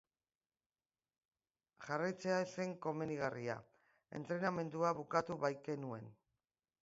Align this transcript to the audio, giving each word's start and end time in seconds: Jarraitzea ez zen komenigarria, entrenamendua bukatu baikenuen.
Jarraitzea 1.87 2.39
ez 2.45 2.47
zen 2.63 2.73
komenigarria, 2.87 3.59
entrenamendua 4.21 4.95
bukatu 5.03 5.41
baikenuen. 5.47 6.11